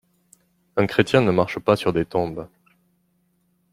[0.77, 2.47] Un chrétien ne marche pas sur des tombes.